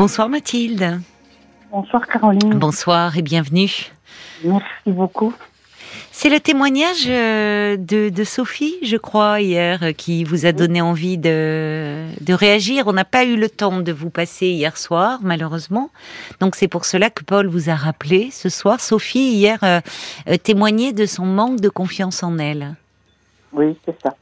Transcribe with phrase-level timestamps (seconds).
[0.00, 1.02] Bonsoir Mathilde.
[1.70, 2.54] Bonsoir Caroline.
[2.54, 3.92] Bonsoir et bienvenue.
[4.42, 5.34] Merci beaucoup.
[6.10, 11.18] C'est le témoignage euh, de, Sophie, je crois, hier, euh, qui vous a donné envie
[11.18, 12.86] de, de réagir.
[12.86, 15.90] On n'a pas eu le temps de vous passer hier soir, malheureusement.
[16.40, 18.80] Donc c'est pour cela que Paul vous a rappelé ce soir.
[18.80, 19.80] Sophie, hier, euh,
[20.42, 22.74] témoignait de son manque de confiance en elle.
[23.52, 24.16] Oui, c'est ça.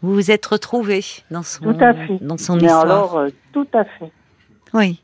[0.00, 2.16] Vous vous êtes retrouvée dans son, tout à fait.
[2.22, 2.80] dans son histoire.
[2.80, 4.10] alors, tout à fait.
[4.72, 5.02] Oui.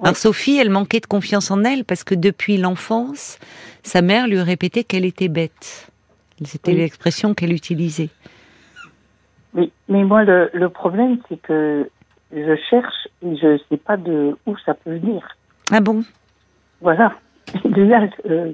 [0.00, 3.38] Alors Sophie, elle manquait de confiance en elle parce que depuis l'enfance,
[3.82, 5.90] sa mère lui répétait qu'elle était bête.
[6.44, 8.10] C'était l'expression qu'elle utilisait.
[9.54, 11.90] Oui, mais moi le, problème c'est que
[12.32, 15.36] je cherche et je ne sais pas de où ça peut venir.
[15.70, 16.04] Ah bon?
[16.80, 17.14] Voilà.
[18.26, 18.52] Euh,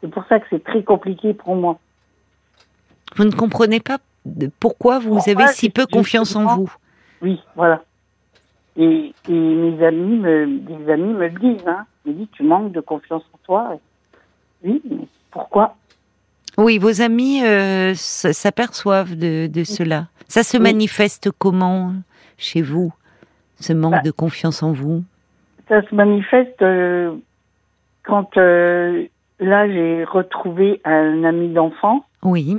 [0.00, 1.78] c'est pour ça que c'est très compliqué pour moi.
[3.16, 3.98] Vous ne comprenez pas
[4.60, 6.72] pourquoi vous avez si peu confiance en vous?
[7.20, 7.82] Oui, voilà.
[8.78, 11.84] Et, mes amis me, des amis me le disent, hein.
[12.04, 13.78] Ils me disent, tu manques de confiance en toi.
[14.62, 15.76] Oui, mais pourquoi?
[16.58, 20.06] Oui, vos amis euh, s'aperçoivent de, cela.
[20.28, 21.92] Ça se manifeste comment
[22.38, 22.92] chez vous,
[23.56, 24.02] ce manque bah.
[24.02, 25.04] de confiance en vous?
[25.68, 27.14] Ça se manifeste euh,
[28.04, 29.06] quand euh,
[29.40, 32.02] là j'ai retrouvé un ami d'enfance.
[32.22, 32.56] Oui.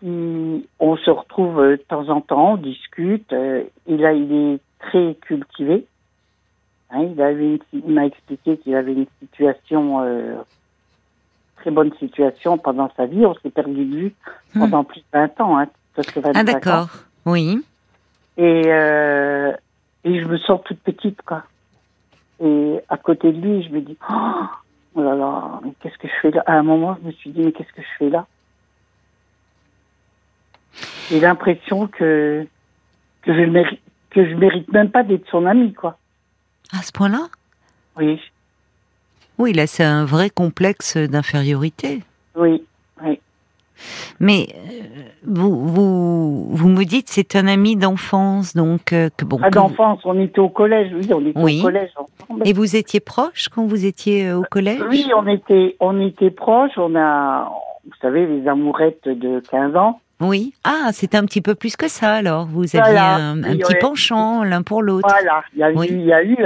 [0.00, 3.32] Qui, on se retrouve de temps en temps, on discute.
[3.32, 4.58] et là, il est
[4.88, 5.86] très cultivé.
[6.90, 10.36] Hein, il avait m'a expliqué qu'il avait une situation, euh,
[11.56, 13.26] très bonne situation pendant sa vie.
[13.26, 14.14] On s'est perdu de vue
[14.54, 14.60] hmm.
[14.60, 15.58] pendant plus de 20 ans.
[15.58, 15.66] Hein,
[16.34, 16.88] ah d'accord,
[17.26, 17.60] oui.
[18.36, 19.52] Et, euh,
[20.04, 21.42] et je me sens toute petite, quoi.
[22.40, 24.44] Et à côté de lui, je me dis, oh,
[24.94, 26.44] oh là là, mais qu'est-ce que je fais là?
[26.46, 28.26] À un moment, je me suis dit, mais qu'est-ce que je fais là?
[31.10, 32.46] J'ai l'impression que,
[33.22, 35.98] que je mérite, que je mérite même pas d'être son ami, quoi.
[36.72, 37.28] À ce point-là?
[37.96, 38.20] Oui.
[39.38, 42.02] Oui, là, c'est un vrai complexe d'infériorité.
[42.36, 42.64] Oui,
[43.02, 43.20] oui.
[44.20, 49.38] Mais euh, vous, vous, vous me dites c'est un ami d'enfance, donc euh, que bon.
[49.42, 52.42] Ah, d'enfance, on était au collège, oui, on était au collège ensemble.
[52.44, 54.82] Et vous étiez proches quand vous étiez euh, au collège?
[54.88, 56.76] Oui, on était, on était proches.
[56.76, 57.50] On a,
[57.84, 60.00] vous savez, les amourettes de 15 ans.
[60.20, 60.52] Oui.
[60.64, 62.46] Ah, c'est un petit peu plus que ça alors.
[62.46, 65.08] Vous aviez un, petit penchant l'un pour l'autre.
[65.08, 65.42] Voilà.
[65.54, 66.36] Il y a eu, il y a eu,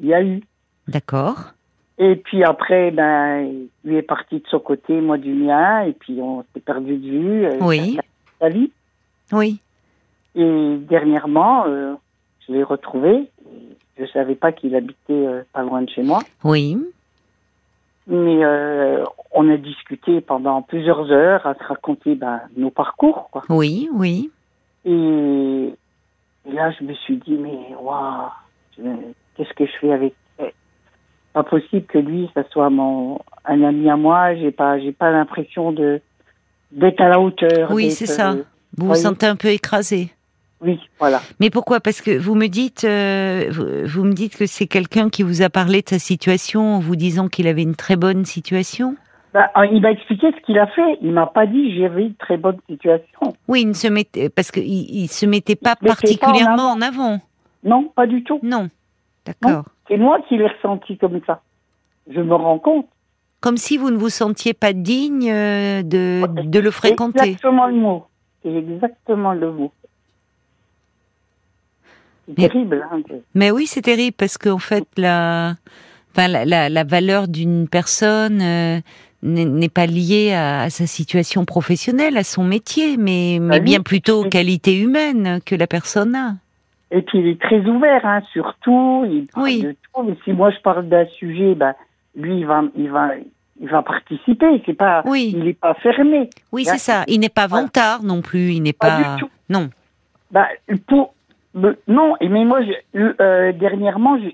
[0.00, 0.42] il y a eu.
[0.88, 1.52] D'accord.
[1.98, 6.18] Et puis après, ben, lui est parti de son côté, moi du mien, et puis
[6.20, 7.46] on s'est perdu de vue.
[7.46, 7.98] Euh, oui.
[8.38, 8.70] Sa vie.
[9.32, 9.60] Oui.
[10.34, 11.94] Et dernièrement, euh,
[12.46, 13.30] je l'ai retrouvé.
[13.98, 16.20] Je savais pas qu'il habitait euh, pas loin de chez moi.
[16.44, 16.76] Oui.
[18.08, 23.28] Mais euh, on a discuté pendant plusieurs heures à se raconter ben, nos parcours.
[23.32, 23.42] Quoi.
[23.48, 24.30] Oui, oui.
[24.84, 25.74] Et,
[26.48, 28.28] là, je me suis dit, mais waouh,
[29.36, 30.14] qu'est-ce que je fais avec
[31.32, 34.34] Pas possible que lui, ça soit mon un ami à moi.
[34.36, 36.00] J'ai pas, j'ai pas l'impression de
[36.72, 37.70] d'être à la hauteur.
[37.70, 38.32] Oui, c'est ça.
[38.32, 38.42] Euh,
[38.76, 40.10] vous vous sentez un peu écrasé.
[40.60, 41.20] Oui, voilà.
[41.38, 41.80] Mais pourquoi?
[41.80, 45.50] Parce que vous me dites, euh, vous, me dites que c'est quelqu'un qui vous a
[45.50, 48.96] parlé de sa situation en vous disant qu'il avait une très bonne situation?
[49.34, 50.98] Bah, euh, il m'a expliqué ce qu'il a fait.
[51.02, 53.34] Il m'a pas dit j'avais une très bonne situation.
[53.48, 57.20] Oui, il ne se mettait parce qu'il il se mettait pas particulièrement en avant.
[57.62, 58.40] Non, pas du tout.
[58.42, 58.68] Non,
[59.26, 59.64] d'accord.
[59.88, 61.42] C'est moi qui l'ai ressenti comme ça.
[62.08, 62.86] Je me rends compte.
[63.40, 67.18] Comme si vous ne vous sentiez pas digne euh, de, de le fréquenter.
[67.18, 68.06] C'est exactement le mot.
[68.42, 69.72] C'est exactement le mot.
[72.28, 72.86] C'est terrible.
[72.90, 73.00] Hein,
[73.34, 75.54] mais oui, c'est terrible parce qu'en fait, la,
[76.12, 78.80] enfin, la, la, valeur d'une personne euh,
[79.22, 84.24] n'est pas liée à, sa situation professionnelle, à son métier, mais, mais bah bien plutôt
[84.24, 86.34] aux qualités humaines que la personne a.
[86.90, 89.04] Et puis il est très ouvert, hein, surtout.
[89.10, 89.62] Il parle oui.
[89.62, 90.02] de tout.
[90.04, 91.74] Mais si moi je parle d'un sujet, bah,
[92.14, 93.10] lui il va, il va,
[93.60, 94.62] il va participer.
[94.64, 95.32] C'est pas, oui.
[95.34, 96.30] il n'est pas fermé.
[96.52, 97.04] Oui, c'est ça.
[97.08, 98.52] Il n'est pas vantard non plus.
[98.52, 99.02] Il n'est pas.
[99.02, 99.14] pas...
[99.16, 99.30] Du tout.
[99.48, 99.68] Non.
[100.30, 100.46] Bah,
[100.86, 101.14] pour,
[101.88, 102.60] non, mais moi,
[102.94, 104.28] euh, dernièrement, je,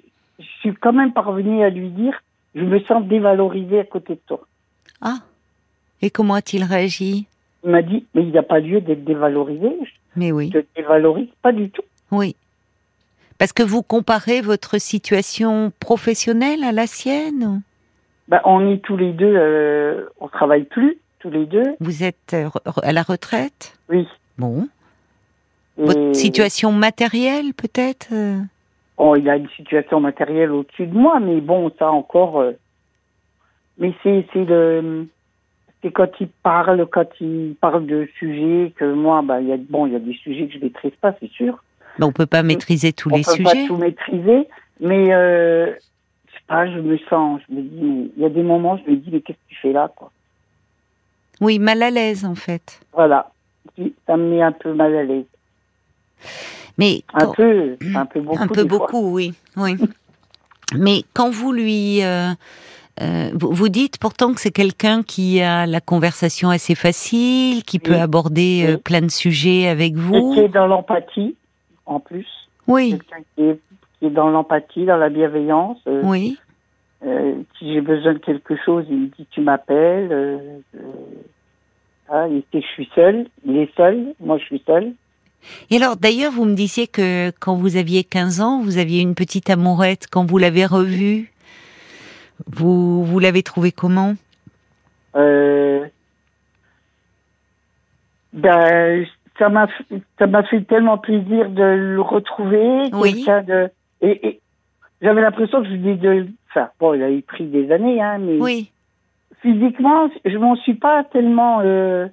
[0.60, 2.20] suis quand même parvenue à lui dire
[2.54, 4.40] je me sens dévalorisée à côté de toi.
[5.00, 5.19] Ah
[6.02, 7.26] Et comment a-t-il réagi?
[7.64, 9.70] Il m'a dit mais il n'y a pas lieu d'être dévalorisé.
[10.16, 10.50] Mais oui.
[10.52, 11.82] Je te dévalorise pas du tout.
[12.10, 12.34] Oui.
[13.38, 17.62] Parce que vous comparez votre situation professionnelle à la sienne?
[18.28, 21.76] Bah, On est tous les deux, euh, on travaille plus, tous les deux.
[21.80, 22.48] Vous êtes euh,
[22.82, 23.76] à la retraite?
[23.88, 24.06] Oui.
[24.38, 24.68] Bon.
[25.78, 28.38] Votre situation matérielle, peut-être euh
[28.98, 32.40] Oh, il a une situation matérielle au-dessus de moi, mais bon, ça encore.
[32.40, 32.52] Euh,
[33.78, 35.06] mais c'est c'est le
[35.82, 39.56] c'est quand il parle, quand il parle de sujets que moi, bah, il y a
[39.56, 41.62] bon, il y a des sujets que je maîtrise pas, c'est sûr.
[42.00, 43.44] on peut pas maîtriser tous on les peut sujets.
[43.44, 44.48] Pas tout maîtriser,
[44.78, 45.72] Mais euh,
[46.26, 48.76] je sais pas, je me sens, je me dis, mais il y a des moments,
[48.76, 50.12] je me dis, mais qu'est-ce que tu fais là, quoi?
[51.40, 52.80] Oui, mal à l'aise en fait.
[52.92, 53.32] Voilà,
[54.06, 55.25] ça me met un peu mal à l'aise.
[56.78, 58.42] Mais Un quand- peu, un peu beaucoup.
[58.42, 58.64] un peu fois.
[58.78, 59.74] beaucoup, oui, oui.
[60.78, 62.30] Mais quand vous lui, euh,
[63.02, 67.78] euh, vous, vous dites pourtant que c'est quelqu'un qui a la conversation assez facile, qui
[67.78, 67.98] peut Oui.
[68.00, 70.32] aborder euh, plein de sujets avec Et vous.
[70.34, 71.36] qui est dans l'empathie,
[71.84, 72.26] en plus.
[72.68, 73.58] Oui, Quelqu'un qui est,
[73.98, 75.78] qui est dans l'empathie, dans la bienveillance.
[76.04, 76.38] oui.
[77.58, 80.62] si j'ai besoin de quelque chose, il me dit tu m'appelles.
[82.08, 83.26] Ah, il sait que je suis seule.
[83.46, 84.14] Il est seul.
[84.20, 84.92] Moi, je suis seule.
[85.70, 89.14] Et alors, d'ailleurs, vous me disiez que quand vous aviez 15 ans, vous aviez une
[89.14, 90.06] petite amourette.
[90.10, 91.32] Quand vous l'avez revue,
[92.46, 94.14] vous, vous l'avez trouvée comment?
[95.16, 95.84] Euh,
[98.32, 99.04] ben,
[99.38, 102.88] ça m'a f- ça m'a fait tellement plaisir de le retrouver.
[102.92, 103.24] Oui.
[103.46, 103.68] de
[104.00, 104.40] et, et
[105.00, 108.18] j'avais l'impression que je lui de enfin bon, il a eu pris des années, hein,
[108.18, 108.70] mais Oui,
[109.42, 111.60] physiquement, je m'en suis pas tellement.
[111.60, 112.08] Euh,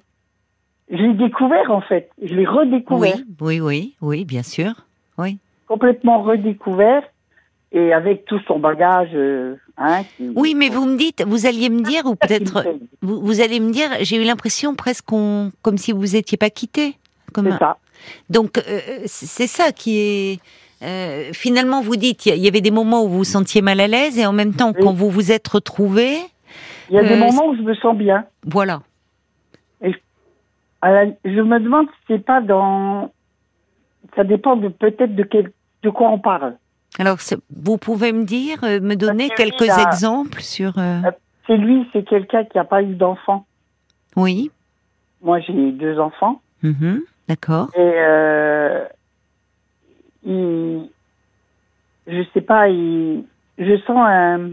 [0.90, 2.10] je l'ai découvert en fait.
[2.22, 4.72] Je l'ai redécouvert, oui, oui, oui, oui, bien sûr.
[5.18, 5.38] Oui.
[5.68, 7.02] complètement redécouvert,
[7.72, 9.10] et avec tout son bagage.
[9.14, 12.76] euh, hein, qui- Oui, mais vous me dites, vous alliez me dire, ou peut-être, C'est
[13.02, 16.50] vous, vous allez me dire, j'ai eu l'impression presque qu'on- comme si vous étiez pas
[16.50, 16.96] quitté.
[17.32, 17.76] Comme un- ça.
[18.30, 20.40] Donc euh, c'est ça qui est.
[20.82, 23.78] euh, finalement, vous dites, il y, y avait des moments où vous vous sentiez mal
[23.80, 24.82] à l'aise, et en même temps, Oui.
[24.82, 26.16] quand vous vous êtes retrouvés,
[26.88, 28.24] Il y a des Euh, moments où je me sens bien.
[28.44, 28.80] voilà.
[30.82, 33.10] La- je me demande si c'est pas dans.
[34.16, 36.56] Ça dépend de peut-être de quel, de quoi on parle.
[36.98, 37.18] Alors,
[37.54, 40.78] vous pouvez me dire, euh, me donner que quelques exemples sur.
[40.78, 41.10] euh, Euh,
[41.46, 43.46] C'est lui, c'est quelqu'un qui n'a pas eu d'enfant.
[44.16, 44.50] Oui.
[45.22, 46.40] Moi, j'ai deux enfants.
[46.62, 47.68] mhm, D'accord.
[47.76, 48.84] Et euh,
[50.24, 50.88] il,
[52.06, 53.24] je sais pas, il,
[53.58, 54.50] je sens un.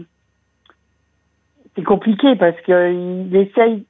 [1.74, 3.84] C'est compliqué parce qu'il essaye,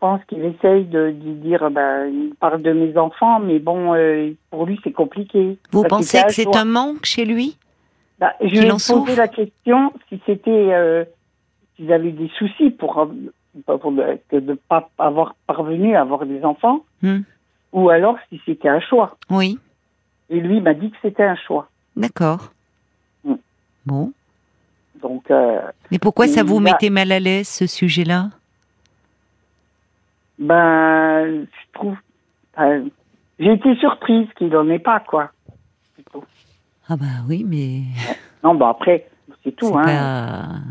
[0.00, 4.30] pense qu'il essaye de, de dire, ben, il parle de mes enfants, mais bon, euh,
[4.50, 5.58] pour lui, c'est compliqué.
[5.72, 7.56] Vous Parce pensez que c'est un manque chez lui
[8.18, 11.04] Bah, je lui ai posé souffre la question si c'était euh,
[11.76, 13.06] s'ils avaient des soucis pour, euh,
[13.78, 17.20] pour de ne pas avoir parvenu à avoir des enfants, Hmm.
[17.72, 19.16] ou alors si c'était un choix.
[19.30, 19.58] Oui.
[20.30, 21.68] Et lui m'a dit que c'était un choix.
[21.96, 22.50] D'accord.
[23.24, 23.34] Mm.
[23.86, 24.12] Bon.
[25.00, 25.60] Donc, euh,
[25.90, 28.30] Mais pourquoi ça vous a- mettait mal à l'aise ce sujet-là?
[30.38, 31.96] Ben, je trouve.
[32.60, 32.84] euh,
[33.38, 35.30] j'ai été surprise qu'il n'en ait pas, quoi.
[35.94, 36.24] Plutôt.
[36.88, 37.82] Ah bah oui, mais
[38.42, 39.06] Non, bah après,
[39.44, 40.62] c'est tout, c'est hein.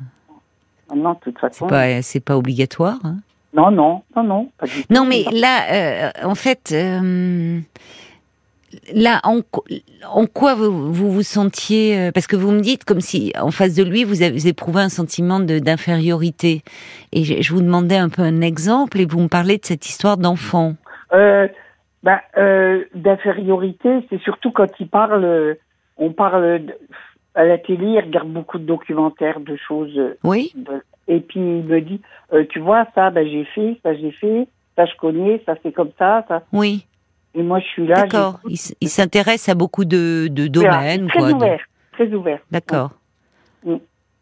[0.90, 1.68] pas, Non, de toute façon.
[2.02, 2.98] c'est pas obligatoire.
[3.04, 3.18] hein.
[3.54, 4.94] Non, non, non, non, pas du tout.
[4.94, 7.60] Non, mais là, euh, en fait, euh,
[8.94, 9.42] là, en,
[10.28, 13.76] quoi vous, vous vous sentiez euh, Parce que vous me dites comme si, en face
[13.76, 16.62] de lui, vous avez éprouvé un sentiment d'infériorité.
[17.14, 19.86] Et je, je vous demandais un peu un exemple, et vous me parlez de cette
[19.88, 20.74] histoire d'enfant.
[21.14, 21.48] Euh,
[22.04, 25.58] ben, euh, d'infériorité, c'est surtout quand il parle,
[25.98, 26.74] on parle de-
[27.36, 31.40] à la télé, il regarde beaucoup de documentaires, de choses, euh, Oui, de- et puis
[31.40, 32.02] il me dit,
[32.34, 35.72] euh, tu vois, ça, ben, j'ai fait, ça, j'ai fait, ça, je connais, ça, c'est
[35.72, 36.42] comme ça, ça.
[36.52, 36.87] oui,
[37.38, 38.02] Et moi, je suis là.
[38.02, 38.40] d'accord.
[38.82, 41.30] Il, s'intéresse à beaucoup de, domaines, Très quoi.
[41.30, 41.60] de- ouvert,
[41.94, 42.40] très ouvert.
[42.52, 42.92] D'accord.
[43.64, 43.76] Mm.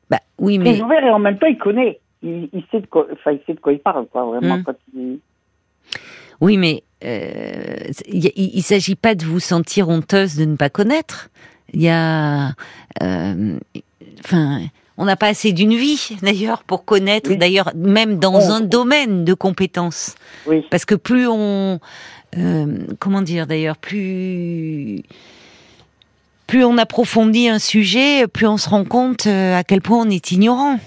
[0.09, 1.99] Bah oui, Très mais ouvert et en même temps, il connaît.
[2.21, 4.63] Il, il sait de quoi, enfin, il sait de quoi il parle, quoi, vraiment, Mm.
[4.63, 5.19] quand il...
[6.41, 7.75] Oui, mais euh,
[8.07, 11.29] il il s'agit pas de vous sentir honteuse de ne pas connaître.
[11.73, 12.49] Il y a,
[13.01, 13.57] euh,
[14.19, 14.59] enfin,
[14.97, 17.29] on n'a pas assez d'une vie d'ailleurs pour connaître.
[17.29, 17.37] Oui.
[17.37, 18.51] D'ailleurs, même dans Oh.
[18.51, 20.15] un domaine de compétences,
[20.47, 20.63] Oui.
[20.71, 21.79] parce que plus on,
[22.37, 25.03] euh, comment dire d'ailleurs, plus
[26.47, 30.09] plus on approfondit un sujet, plus on se rend compte euh, à quel point on
[30.09, 30.79] est ignorant.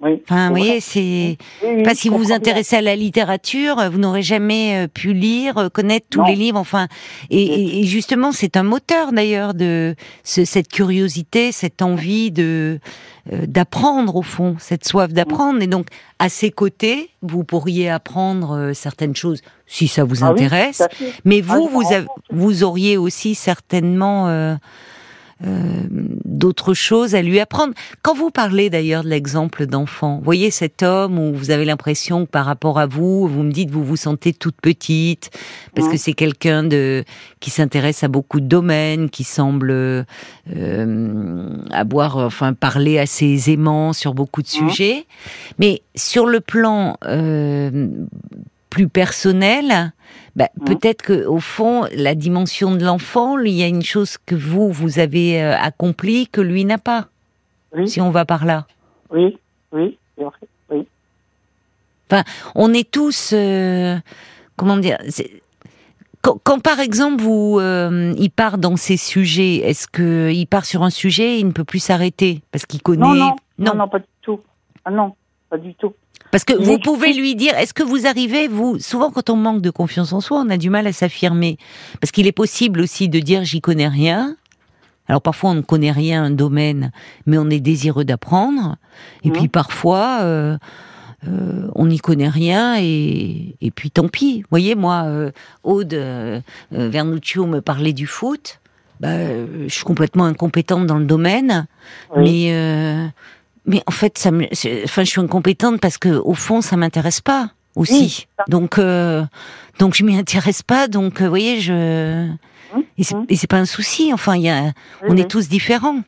[0.00, 0.20] Oui.
[0.24, 2.36] Enfin, vous voyez, c'est Oui, oui, pas si vous vous bien.
[2.36, 6.26] intéressez à la littérature, vous n'aurez jamais euh, pu lire, euh, connaître tous Non.
[6.26, 6.58] les livres.
[6.58, 6.88] Enfin,
[7.30, 12.78] et, et- et justement, c'est un moteur d'ailleurs de ce- cette curiosité, cette envie de
[13.46, 15.62] d'apprendre au fond, cette soif d'apprendre.
[15.62, 15.86] Et donc,
[16.18, 20.82] à ses côtés, vous pourriez apprendre euh, certaines choses si ça vous Ah oui, intéresse.
[21.24, 24.56] Mais Ah, vous, vous, avez- vous auriez aussi certainement euh, euh,
[25.42, 27.74] d'autres choses à lui apprendre.
[28.02, 32.30] Quand vous parlez d'ailleurs de l'exemple d'enfant, voyez cet homme où vous avez l'impression que
[32.30, 35.30] par rapport à vous, vous me dites vous vous sentez toute petite
[35.74, 37.04] parce que c'est quelqu'un de
[37.40, 44.14] qui s'intéresse à beaucoup de domaines, qui semble euh, avoir enfin parler assez aisément sur
[44.14, 45.06] beaucoup de sujets,
[45.58, 47.88] mais sur le plan euh,
[48.70, 49.92] plus personnel,
[50.36, 50.64] bah, Mhm.
[50.66, 54.70] peut-être que au fond, la dimension de l'enfant, il y a une chose que vous
[54.70, 57.08] vous avez euh, accomplie que lui n'a pas.
[57.74, 57.88] Oui.
[57.88, 58.66] si on va par là.
[59.10, 59.36] Oui,
[59.72, 59.98] oui.
[60.70, 60.86] Oui.
[62.54, 63.96] On est tous, euh,
[64.56, 65.42] comment dire, c'est-
[66.22, 70.64] quand, quand, par exemple vous, euh, il part dans ces sujets, est-ce que il part
[70.64, 73.74] sur un sujet, et il ne peut plus s'arrêter parce qu'il connaît Non, non, non,
[73.74, 74.40] non, pas du tout.
[74.84, 75.14] Ah non,
[75.50, 75.92] pas du tout.
[76.36, 79.62] Parce que vous pouvez lui dire, est-ce que vous arrivez, vous, souvent quand on manque
[79.62, 81.56] de confiance en soi, on a du mal à s'affirmer.
[81.98, 84.36] Parce qu'il est possible aussi de dire j'y connais rien.
[85.08, 86.92] Alors parfois on ne connaît rien un domaine,
[87.24, 88.76] mais on est désireux d'apprendre.
[89.24, 89.32] Et Mhm.
[89.34, 90.58] puis parfois euh,
[91.26, 94.40] euh, on n'y connaît rien et, et puis tant pis.
[94.42, 95.30] Vous voyez, moi, euh,
[95.64, 95.98] Aude
[96.70, 98.60] Vernuccio me parlait du foot.
[99.00, 99.08] Bah,
[99.66, 101.66] je suis complètement incompétente dans le domaine.
[102.14, 102.48] Oui.
[102.50, 103.10] Mais
[103.66, 106.76] mais en fait, ça me, c'est- enfin, je suis incompétente parce que au fond, ça
[106.76, 108.26] m'intéresse pas aussi.
[108.38, 109.24] Oui, donc euh,
[109.78, 110.88] donc je m'y intéresse pas.
[110.88, 112.28] Donc euh, vous voyez, je
[112.98, 113.26] et c'est, hum.
[113.28, 114.12] et c'est pas un souci.
[114.12, 116.00] Enfin, y a, on oui, est tous différents.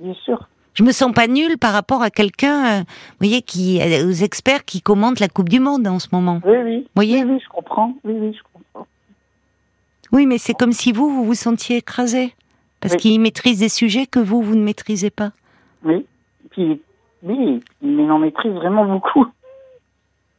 [0.00, 0.48] Bien sûr.
[0.74, 4.12] Je me sens pas nulle par rapport à quelqu'un, euh, vous voyez, qui euh, aux
[4.12, 6.40] experts qui commentent la Coupe du Monde en ce moment.
[6.44, 6.86] Oui, oui.
[6.94, 7.94] Voyez Oui, je comprends.
[8.04, 8.86] Oui, oui, je comprends.
[10.12, 12.34] Oui, mais c'est comme si vous vous vous sentiez écrasé
[12.80, 15.32] parce qu'ils maîtrisent des sujets que vous vous ne maîtrisez pas.
[15.84, 16.06] Oui.
[16.50, 16.80] Puis,
[17.22, 19.26] oui, mais il en maîtrise vraiment beaucoup.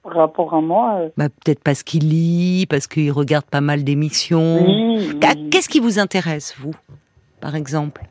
[0.03, 3.83] Par rapport à moi, euh, Bah, peut-être parce qu'il lit, parce qu'il regarde pas mal
[3.83, 4.65] d'émissions.
[4.65, 4.87] oui.
[5.13, 5.49] Oui.
[5.51, 6.73] Qu'est-ce qui vous intéresse, vous,
[7.39, 8.01] par exemple?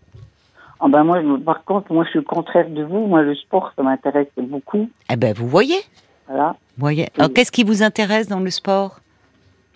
[0.81, 3.07] Ah ben moi, par contre, moi, je suis le contraire de vous.
[3.07, 4.89] Moi, le sport, ça m'intéresse beaucoup.
[5.11, 5.81] Eh ben, vous voyez.
[6.27, 6.57] Voilà.
[6.77, 7.09] Vous voyez.
[7.19, 9.01] Alors, qu'est-ce qui vous intéresse dans le sport?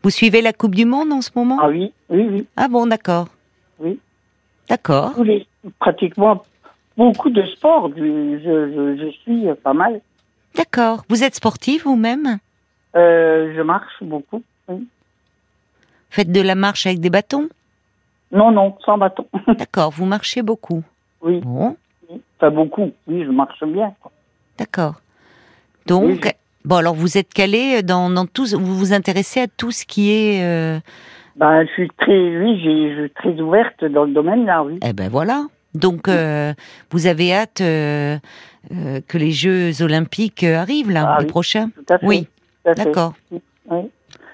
[0.02, 1.58] Vous suivez la Coupe du Monde en ce moment?
[1.60, 2.46] Ah oui, oui, oui.
[2.56, 3.26] Ah bon, d'accord.
[3.80, 3.98] Oui.
[4.68, 5.12] D'accord.
[5.78, 6.42] Pratiquement
[6.96, 7.90] beaucoup de sports.
[7.96, 10.00] Je, je, je, je suis pas mal.
[10.56, 11.04] D'accord.
[11.08, 12.38] Vous êtes sportif vous-même
[12.96, 14.42] Euh, je marche beaucoup.
[14.68, 14.86] Oui.
[16.10, 17.48] Faites de la marche avec des bâtons
[18.32, 19.26] Non, non, sans bâton.
[19.58, 19.90] D'accord.
[19.90, 20.82] Vous marchez beaucoup.
[21.22, 21.76] oui, Bon,
[22.38, 22.92] pas beaucoup.
[23.08, 23.92] Oui, je marche bien.
[24.58, 25.00] d'accord.
[25.86, 26.30] Donc, Oui, je-
[26.68, 30.12] bon, alors vous êtes calé dans, dans tout, vous vous intéressez à tout ce qui
[30.12, 30.44] est.
[30.44, 30.78] euh,
[31.36, 34.78] Ben, je suis très, oui, je suis très ouverte dans le domaine là, oui.
[34.86, 35.46] Eh ben voilà.
[35.74, 36.52] Donc, euh,
[36.90, 38.16] vous avez hâte euh,
[38.72, 41.30] euh, que les Jeux Olympiques arrivent là, Ah les oui.
[41.30, 41.70] prochains.
[41.70, 42.06] Tout à fait.
[42.06, 42.28] Oui,
[42.64, 43.14] d'accord.
[43.30, 43.40] Oui.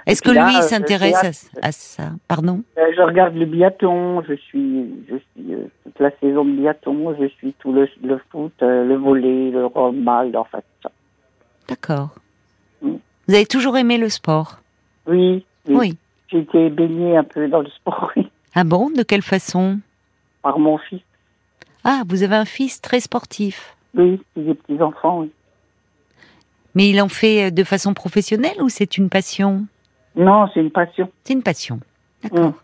[0.07, 2.11] Est-ce que là, lui s'intéresse à, à ça?
[2.27, 2.63] Pardon?
[2.77, 5.55] Je regarde le biathlon, je suis, je suis
[5.85, 10.37] toute la saison de biathlon, je suis tout le, le foot, le volley, le handball,
[10.37, 10.65] en fait.
[10.83, 10.91] ça.
[11.69, 12.11] D'accord.
[12.83, 12.95] Mm.
[13.29, 14.59] Vous avez toujours aimé le sport?
[15.07, 15.75] Oui, oui.
[15.77, 15.97] Oui.
[16.33, 18.91] J'ai été baignée un peu dans le sport, oui, Ah bon?
[18.91, 19.79] De quelle façon?
[20.43, 21.01] Par mon fils.
[21.85, 23.77] Ah, vous avez un fils très sportif.
[23.95, 25.31] Oui, j'ai des petits enfants, oui.
[26.75, 29.67] Mais il en fait euh, de façon professionnelle ou c'est une passion?
[30.15, 31.11] Non, c'est une passion.
[31.25, 31.81] C'est une passion.
[32.23, 32.49] D'accord.
[32.49, 32.55] Mm.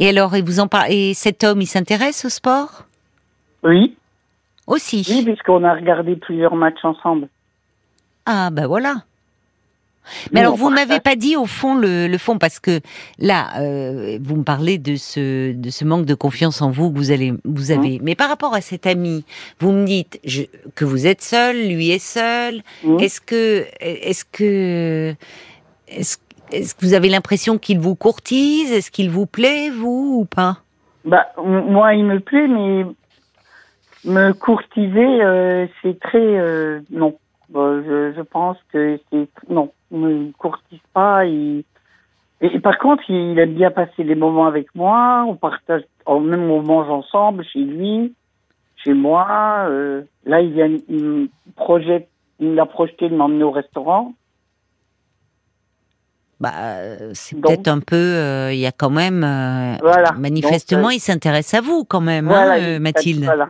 [0.00, 2.84] Et alors, il vous en Et cet homme, il s'intéresse au sport?
[3.62, 3.96] Oui,
[4.66, 7.28] aussi oui, puisqu'on a regardé plusieurs matchs ensemble.
[8.26, 9.04] Ah, ben voilà.
[10.32, 12.80] Mais alors, vous m'avez pas dit au fond le, le fond parce que
[13.18, 16.96] là, euh, vous me parlez de ce de ce manque de confiance en vous que
[16.98, 17.78] vous allez vous Hein?
[17.78, 18.00] avez.
[18.02, 19.24] Mais par rapport à cet ami,
[19.60, 20.42] vous me dites je,
[20.74, 22.62] que vous êtes seul, lui est seul.
[22.84, 22.98] Mm.
[23.00, 25.14] Est-ce que est-ce que
[25.88, 28.70] est-ce que vous avez l'impression qu'il vous courtise?
[28.72, 30.58] Est-ce qu'il vous plaît, vous ou pas?
[31.04, 32.84] Bah, moi, il me plaît, mais
[34.04, 37.16] me courtiser, euh, c'est très euh, non.
[37.50, 41.24] Bah, je, je pense que c'est non, me courtise pas.
[41.26, 41.64] Il...
[42.40, 45.24] Et, par contre, il aime bien passer des moments avec moi.
[45.26, 48.14] On partage, en même on mange ensemble chez lui,
[48.76, 49.66] chez moi.
[49.68, 52.08] euh, là, il vient, il me projette,
[52.40, 54.12] il m'a projeté de m'emmener au restaurant.
[56.40, 57.96] Bah, euh, c'est peut-être un peu.
[57.96, 59.22] euh, Il y a quand même.
[59.24, 60.12] euh, Voilà.
[60.12, 63.24] Manifestement, Donc, il s'intéresse à vous quand même, Voilà, hein, il- Mathilde.
[63.24, 63.48] Voilà.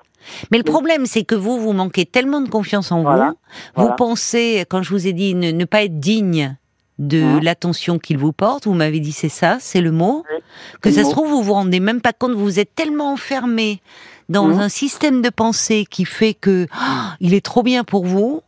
[0.50, 3.34] Mais le problème, c'est que vous, vous manquez tellement de confiance en Voilà,
[3.74, 3.86] vous.
[3.86, 6.56] Vous pensez, quand je vous ai dit ne, ne pas être digne
[6.98, 7.40] de Hein.
[7.42, 10.24] l'attention qu'il vous porte, vous m'avez dit c'est ça, c'est le mot.
[10.32, 10.40] Oui,
[10.80, 13.80] Que ça se trouve, vous vous rendez même pas compte, vous êtes tellement enfermé
[14.28, 14.60] dans Mhm.
[14.60, 18.42] un système de pensée qui fait que ah, il est trop bien pour vous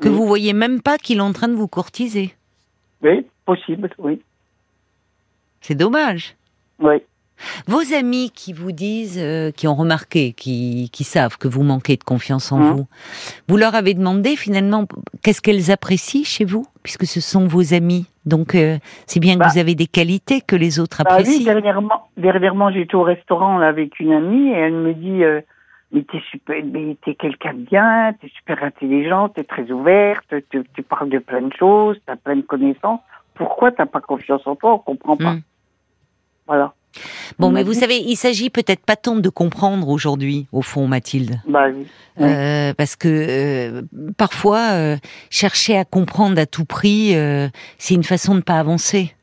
[0.00, 0.14] que Oui.
[0.14, 2.34] vous voyez même pas qu'il est en train de vous courtiser.
[3.02, 4.20] Oui, possible, oui.
[5.60, 6.36] C'est dommage.
[6.80, 6.96] Oui.
[7.66, 11.96] Vos amis qui vous disent, euh, qui ont remarqué, qui, qui savent que vous manquez
[11.96, 12.72] de confiance en Mhm.
[12.72, 12.86] vous,
[13.48, 14.86] vous leur avez demandé finalement
[15.22, 18.06] qu'est-ce qu'elles apprécient chez vous, puisque ce sont vos amis.
[18.24, 19.48] Donc euh, c'est bien que Bah.
[19.52, 21.44] vous avez des qualités que les autres Bah oui, apprécient.
[21.52, 25.40] dernièrement, dernièrement j'étais au restaurant là, avec une amie et elle me dit euh,
[25.92, 30.62] mais t'es super, mais t'es quelqu'un de bien, t'es super intelligente, t'es très ouverte, tu,
[30.74, 33.00] tu parles de plein de choses, t'as plein de connaissances.
[33.34, 34.74] Pourquoi t'as pas confiance en toi?
[34.74, 35.32] On comprend pas.
[35.34, 35.42] Mm.
[36.46, 36.72] Voilà.
[37.38, 40.86] Bon, mais m'a vous savez, il s'agit peut-être pas tant de comprendre aujourd'hui, au fond,
[40.86, 41.40] Mathilde.
[41.46, 41.86] Bah oui.
[42.20, 43.82] Euh, parce que euh,
[44.16, 44.96] parfois, euh,
[45.30, 47.48] chercher à comprendre à tout prix, euh,
[47.78, 49.14] c'est une façon de pas avancer.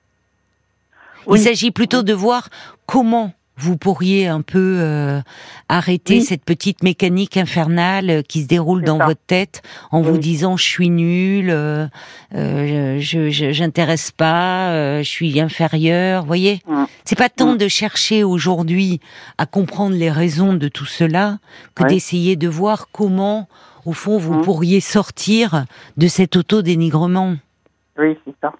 [1.28, 1.40] Oui.
[1.40, 2.50] Il s'agit plutôt de voir
[2.86, 5.22] comment vous pourriez un peu euh,
[5.70, 6.22] arrêter Oui.
[6.24, 9.06] cette petite mécanique infernale euh, qui se déroule dans ça.
[9.06, 10.20] votre tête en vous Oui.
[10.20, 11.88] disant je suis nul, euh,
[12.36, 16.26] euh, je j'intéresse pas, je suis inférieur.
[16.26, 16.86] Voyez, Mm.
[17.06, 17.58] c'est pas tant Mm.
[17.58, 19.00] de chercher aujourd'hui
[19.38, 21.38] à comprendre les raisons de tout cela
[21.76, 23.48] que d'essayer de voir comment,
[23.86, 24.42] au fond, vous Mm.
[24.44, 25.66] pourriez sortir
[25.98, 27.36] de cet auto-dénigrement.
[28.00, 28.54] Oui, c'est ça.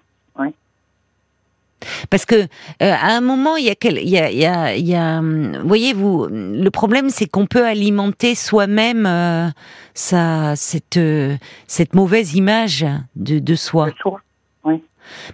[2.10, 2.46] Parce que euh,
[2.80, 4.94] à un moment, il y a, quel, il y a, il y a, il y
[4.94, 9.48] a, hum, voyez vous, le problème c'est qu'on peut alimenter soi-même euh,
[9.94, 11.36] sa cette euh,
[11.66, 12.86] cette mauvaise image
[13.16, 13.86] de, de soi.
[13.86, 14.20] Le soir.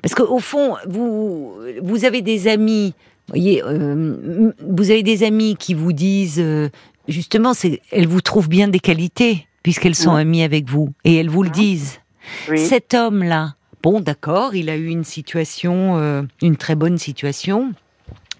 [0.02, 2.94] Parce qu'au fond, vous vous avez des amis,
[3.28, 6.70] voyez, euh, vous avez des amis qui vous disent euh,
[7.06, 10.22] justement, c'est elles vous trouvent bien des qualités puisqu'elles sont Ouais.
[10.22, 11.54] amies avec vous et elles vous le Mhm.
[11.54, 11.98] disent.
[12.48, 12.58] Oui.
[12.58, 17.72] Cet homme-là, bon, d'accord, il a eu une situation, euh, une très bonne situation,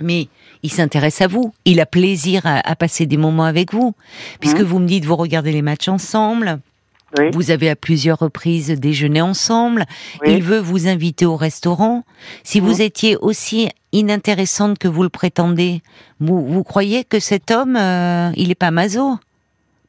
[0.00, 0.28] mais
[0.62, 1.52] il s'intéresse à vous.
[1.64, 3.94] Il a plaisir à, à passer des moments avec vous,
[4.40, 4.64] puisque Mhm.
[4.66, 6.60] vous me dites vous regardez les matchs ensemble.
[7.18, 7.30] Oui.
[7.32, 9.86] Vous avez à plusieurs reprises déjeuné ensemble.
[10.22, 10.34] Oui.
[10.34, 12.04] Il veut vous inviter au restaurant.
[12.44, 12.80] Si vous Mhm.
[12.82, 15.80] étiez aussi inintéressante que vous le prétendez,
[16.20, 19.18] vous, vous croyez que cet homme, euh, il est pas maso?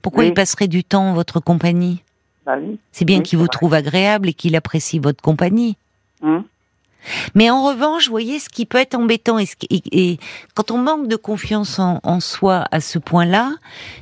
[0.02, 0.30] Pourquoi Oui.
[0.30, 2.02] il passerait du temps en votre compagnie?
[2.58, 2.80] Oui.
[2.92, 3.52] C'est bien Oui, qu'il vous vrai.
[3.52, 5.78] trouve agréable et qu'il apprécie votre compagnie.
[6.22, 6.44] Hum.
[7.34, 10.20] Mais en revanche, vous voyez, ce qui peut être embêtant, et, ce qui- et- et
[10.54, 13.54] quand on manque de confiance en, en soi à ce point-là,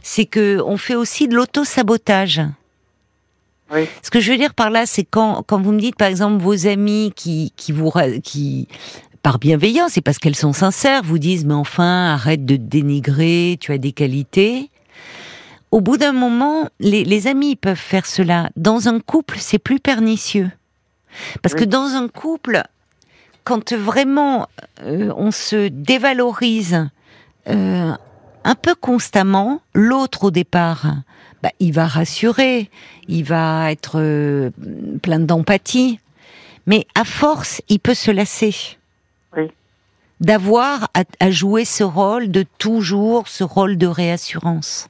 [0.01, 2.41] c'est que on fait aussi de l'auto-sabotage.
[3.71, 3.81] Oui.
[4.01, 6.41] Ce que je veux dire par là, c'est quand, quand vous me dites, par exemple,
[6.41, 7.91] vos amis qui, qui vous,
[8.23, 8.67] qui,
[9.21, 13.57] par bienveillance et parce qu'elles sont sincères, vous disent, mais enfin, arrête de te dénigrer,
[13.59, 14.69] tu as des qualités.
[15.71, 18.49] Au bout d'un moment, les, les amis peuvent faire cela.
[18.55, 20.49] Dans un couple, c'est plus pernicieux.
[21.41, 21.61] Parce Oui.
[21.61, 22.63] que dans un couple,
[23.43, 24.47] quand vraiment
[24.83, 26.87] euh, on se dévalorise
[27.49, 27.91] euh,
[28.43, 30.85] un peu constamment, l'autre au départ,
[31.43, 32.69] bah, il va rassurer,
[33.07, 34.51] il va être euh,
[35.01, 35.99] plein d'empathie,
[36.65, 38.55] mais à force, il peut se lasser.
[39.35, 39.47] Oui.
[40.21, 44.89] D'avoir à, à jouer ce rôle de toujours, ce rôle de réassurance.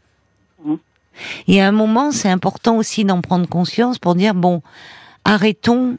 [1.47, 4.61] Et à un moment, c'est important aussi d'en prendre conscience pour dire bon,
[5.25, 5.97] arrêtons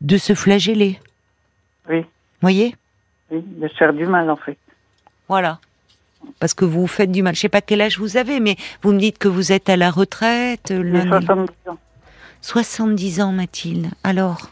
[0.00, 1.00] de se flageller.
[1.88, 2.04] Oui.
[2.42, 2.74] Voyez?
[3.30, 3.42] Oui.
[3.46, 4.58] De se faire du mal, en fait.
[5.28, 5.58] Voilà.
[6.40, 7.34] Parce que vous vous faites du mal.
[7.34, 9.76] Je sais pas quel âge vous avez, mais vous me dites que vous êtes à
[9.76, 10.72] la retraite.
[10.72, 11.78] Des- 70 ans.
[12.40, 13.88] 70 ans, Mathilde.
[14.02, 14.50] Alors,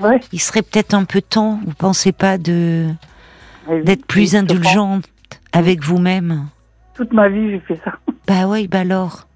[0.00, 0.20] Ouais.
[0.32, 2.88] il serait peut-être un peu temps, vous pensez pas, de
[3.68, 5.04] Oui, d'être plus indulgente
[5.52, 6.48] avec vous-même?
[6.94, 7.98] Toute ma vie, j'ai fait ça.
[8.26, 9.26] Bah oui, bah alors.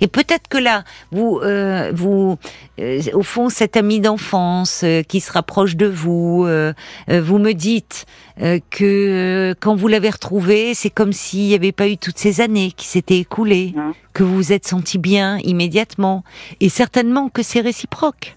[0.00, 2.38] Et peut-être que là, vous, euh, vous,
[2.80, 6.72] euh, au fond, cet ami d'enfance euh, qui se rapproche de vous, euh,
[7.10, 8.06] euh, vous me dites
[8.40, 12.16] euh, que euh, quand vous l'avez retrouvé, c'est comme s'il n'y avait pas eu toutes
[12.16, 13.92] ces années qui s'étaient écoulées, Mhm.
[14.14, 16.24] que vous vous êtes senti bien immédiatement,
[16.60, 18.36] et certainement que c'est réciproque,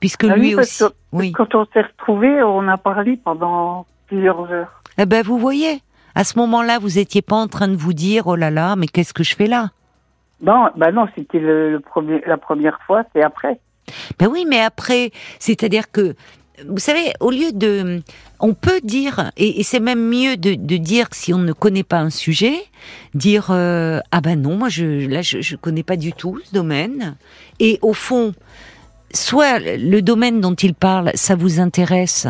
[0.00, 0.80] puisque Ah lui oui, aussi.
[0.84, 1.32] que Oui.
[1.32, 4.82] Quand on s'est retrouvés, on a parlé pendant plusieurs heures.
[4.98, 5.80] Eh ben, vous voyez,
[6.18, 8.88] à ce moment-là, vous étiez pas en train de vous dire, oh là là, mais
[8.88, 9.70] qu'est-ce que je fais là?
[10.42, 13.60] Non, bah non, c'était le, le premier, la première fois, c'est après.
[14.18, 16.16] Ben oui, mais après, c'est-à-dire que,
[16.68, 18.02] vous savez, au lieu de,
[18.40, 22.00] on peut dire, et, c'est même mieux de, de dire si on ne connaît pas
[22.00, 22.64] un sujet,
[23.14, 26.52] dire euh, ah ben non, moi je, là je, je connais pas du tout ce
[26.52, 27.14] domaine,
[27.60, 28.34] et au fond,
[29.14, 32.26] soit le domaine dont il parle, ça vous intéresse,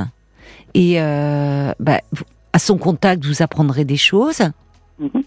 [0.74, 1.72] et euh,
[2.12, 2.24] vous-
[2.58, 4.42] à son contact vous apprendrez des choses.
[4.98, 5.22] Mhm.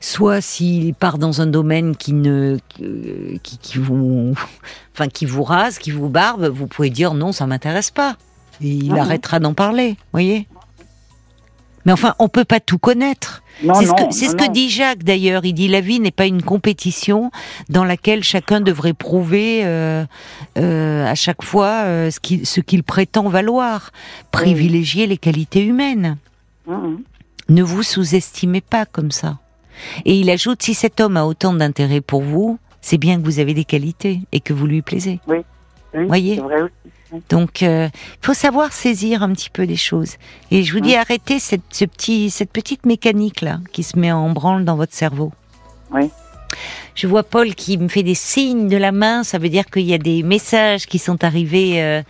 [0.00, 4.34] Soit s'il part dans un domaine qui ne qui, qui- qui vous
[4.92, 8.16] enfin qui vous rase, qui vous barbe, vous pouvez dire non, ça m'intéresse pas.
[8.60, 10.46] Et il arrêtera d'en parler, voyez.
[11.86, 13.42] Mais enfin, on peut pas tout connaître.
[13.60, 15.44] C'est ce que ce dit Jacques d'ailleurs.
[15.46, 17.30] Il dit la vie n'est pas une compétition
[17.70, 20.04] dans laquelle chacun devrait prouver euh,
[20.58, 23.90] euh, à chaque fois euh, ce qu'il ce qu'il prétend valoir.
[24.30, 26.18] Privilégier les qualités humaines.
[26.66, 29.38] Ne vous sous-estimez pas comme ça.
[30.04, 33.38] Et il ajoute, si cet homme a autant d'intérêt pour vous, c'est bien que vous
[33.38, 35.20] avez des qualités et que vous lui plaisez.
[35.26, 35.38] Oui,
[36.06, 36.36] Voyez.
[36.36, 37.22] c'est vrai aussi.
[37.28, 37.90] Donc, il
[38.22, 40.16] faut savoir saisir un petit peu les choses.
[40.50, 44.30] Et je vous dis, arrêtez cette, ce petit, cette petite mécanique-là qui se met en
[44.30, 45.30] branle dans votre cerveau.
[45.92, 46.10] Oui.
[46.94, 49.24] Je vois Paul qui me fait des signes de la main.
[49.24, 52.02] Ça veut dire qu'il y a des messages qui sont arrivés euh,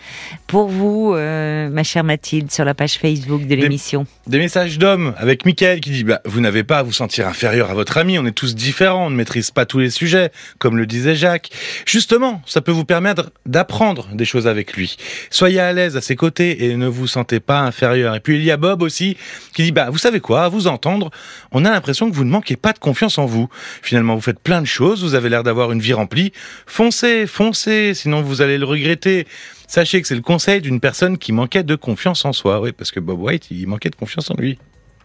[0.46, 4.06] pour vous, euh, ma chère Mathilde, sur la page Facebook de l'émission.
[4.26, 7.70] Des, messages d'hommes avec Mickaël qui dit bah, Vous n'avez pas à vous sentir inférieur
[7.70, 10.76] à votre ami, on est tous différents, on ne maîtrise pas tous les sujets, comme
[10.76, 11.50] le disait Jacques.
[11.86, 14.96] Justement, ça peut vous permettre d'apprendre des choses avec lui.
[15.30, 18.14] Soyez à l'aise à ses côtés et ne vous sentez pas inférieur.
[18.14, 19.16] Et puis il y a Bob aussi
[19.54, 21.10] qui dit bah, Vous savez quoi, à vous entendre,
[21.52, 23.48] on a l'impression que vous ne manquez pas de confiance en vous.
[23.82, 26.32] Finalement, vous faites plein de choses, vous avez l'air d'avoir une vie remplie.
[26.66, 29.26] Foncez, foncez, sinon vous allez le regretter.
[29.66, 32.60] Sachez que c'est le conseil d'une personne qui manquait de confiance en soi.
[32.60, 34.58] Oui, parce que Bob White, il manquait de confiance en lui.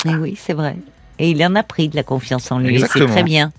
[0.06, 0.76] Et oui, c'est vrai.
[1.20, 2.80] Et il en a pris de la confiance en lui.
[2.80, 3.52] C'est très bien.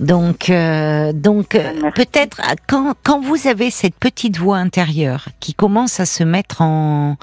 [0.00, 5.98] Donc, euh, donc euh, peut-être quand, quand vous avez cette petite voix intérieure qui commence
[5.98, 7.16] à se mettre en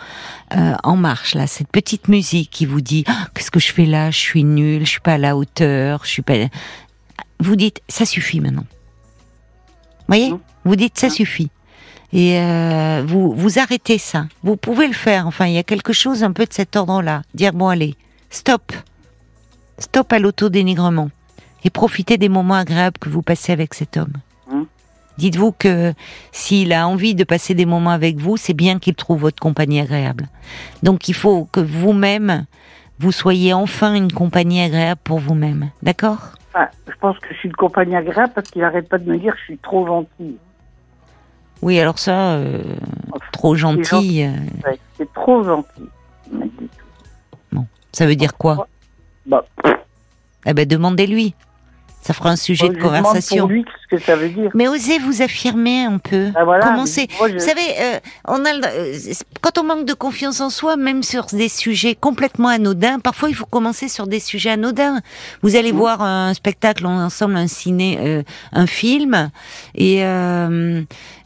[0.55, 3.85] euh, en marche là, cette petite musique qui vous dit ah, qu'est-ce que je fais
[3.85, 6.33] là, je suis nul, je suis pas à la hauteur, je suis pas.
[7.39, 8.65] Vous dites ça suffit maintenant.
[10.07, 11.49] Voyez, vous dites ça suffit.
[12.13, 14.27] Et euh, vous vous arrêtez ça.
[14.43, 15.27] Vous pouvez le faire.
[15.27, 17.23] Enfin, il y a quelque chose un peu de cet ordre-là.
[17.33, 17.95] Dire bon allez,
[18.29, 18.71] stop,
[19.79, 21.09] stop à l'autodénigrement
[21.63, 24.13] et profitez des moments agréables que vous passez avec cet homme.
[24.49, 24.67] Hum.
[25.17, 25.93] Dites-vous que
[26.31, 29.79] s'il a envie de passer des moments avec vous, c'est bien qu'il trouve votre compagnie
[29.79, 30.29] agréable.
[30.83, 32.45] Donc il faut que vous-même,
[32.99, 35.71] vous soyez enfin une compagnie agréable pour vous-même.
[35.81, 36.33] D'accord?
[36.87, 39.33] Je pense que je suis une compagnie agréable parce qu'il arrête pas de me dire
[39.33, 40.37] que je suis trop gentille.
[41.61, 42.61] Oui, alors ça, euh,
[43.31, 44.23] trop C'est gentil, gentil.
[44.23, 45.89] euh, Ouais, c'est trop gentil.
[46.31, 46.69] il m'a dit.
[47.91, 48.67] ça veut dire quoi?
[49.25, 49.43] Bah,
[50.45, 51.33] Eh ben, demandez-lui.
[52.05, 53.45] Ça fera un sujet je de conversation.
[53.45, 54.51] pour lui ce que ça veut dire.
[54.53, 56.27] Mais osez vous affirmer un peu.
[56.35, 57.07] Ah, voilà, Commencez.
[57.09, 60.39] mais moi, je- Vous savez, euh, on a le- euh, quand on manque de confiance
[60.39, 64.51] en soi, même sur des sujets complètement anodins, parfois il faut commencer sur des sujets
[64.51, 65.01] anodins.
[65.41, 68.21] Vous allez voir un spectacle ensemble, un ciné, euh,
[68.53, 69.31] un film,
[69.73, 70.03] et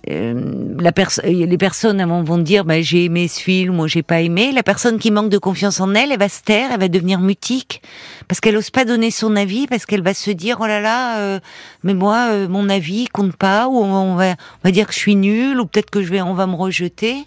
[0.10, 0.92] euh, euh, la
[1.24, 4.52] les personnes vont dire bah, j'ai aimé ce film ou j'ai pas aimé.
[4.52, 7.20] La personne qui manque de confiance en elle, elle va se taire, elle va devenir
[7.20, 7.82] mutique
[8.28, 11.20] parce qu'elle ose pas donner son avis, parce qu'elle va se dire oh là là,
[11.20, 11.40] euh,
[11.84, 15.00] mais moi euh, mon avis compte pas ou on, va on va dire que je
[15.00, 17.26] suis nulle ou peut-être que je vais on va me rejeter.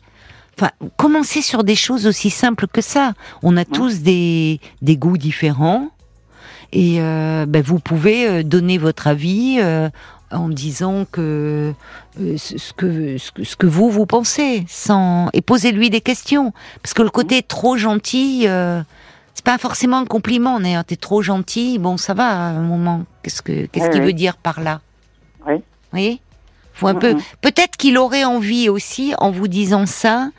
[0.59, 3.15] Enfin, commencez sur des choses aussi simples que ça.
[3.43, 5.91] On a tous des des goûts différents
[6.73, 9.91] et euh, ben, vous pouvez donner votre avis euh,
[10.33, 11.73] en disant que
[12.21, 16.53] euh, ce que ce que ce que vous vous pensez sans et posez-lui des questions.
[16.83, 18.83] Parce que le côté trop gentil euh,
[19.35, 23.05] c'est pas forcément un compliment d'ailleurs t'es trop gentil bon ça va à un moment.
[23.23, 24.07] Qu'est-ce que qu'est-ce Oui, qu'il oui.
[24.09, 24.81] veut dire par là?
[25.47, 25.57] Oui.
[25.57, 26.21] vous voyez
[26.75, 30.31] faut un peu peut-être qu'il aurait envie aussi en vous disant ça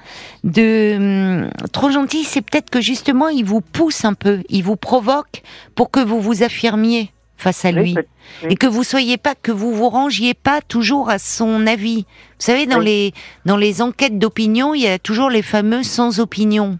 [0.43, 0.95] de
[1.43, 5.43] hum, trop gentil c'est peut-être que justement il vous pousse un peu il vous provoque
[5.75, 8.49] pour que vous vous affirmiez face à lui oui.
[8.49, 12.05] et que vous soyez pas que vous vous rangiez pas toujours à son avis.
[12.39, 12.85] Vous savez dans Oui.
[12.85, 13.13] les
[13.45, 16.79] dans les enquêtes d'opinion, il y a toujours les fameux sans opinion.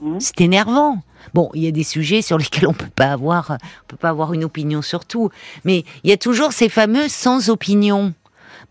[0.00, 0.20] Mhm.
[0.20, 0.98] C'est énervant.
[1.34, 4.08] Bon, il y a des sujets sur lesquels on peut pas avoir on peut pas
[4.08, 5.30] avoir une opinion sur tout,
[5.64, 8.12] mais il y a toujours ces fameux sans opinion.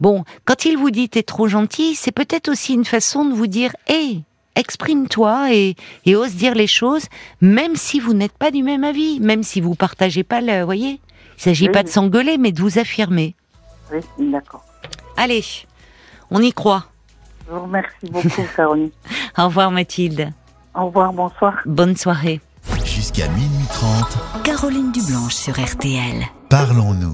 [0.01, 3.47] Bon, quand il vous dit t'es trop gentil, c'est peut-être aussi une façon de vous
[3.47, 4.19] dire hé,
[4.55, 7.05] exprime-toi et, et ose dire les choses,
[7.39, 10.99] même si vous n'êtes pas du même avis, même si vous partagez pas le, voyez.
[11.41, 11.85] Il s'agit Oui, pas oui.
[11.85, 13.35] de s'engueuler, mais de vous affirmer.
[13.91, 13.99] Oui,
[14.31, 14.63] d'accord.
[15.17, 15.43] Allez,
[16.29, 16.85] on y croit.
[17.47, 18.91] Je vous remercie beaucoup, Caroline.
[19.39, 20.29] Au revoir Mathilde.
[20.75, 21.55] Au revoir, bonsoir.
[21.65, 22.41] Bonne soirée.
[22.85, 26.23] Jusqu'à minuit 30, Caroline Dublanche sur RTL.
[26.47, 27.09] parlons-nous.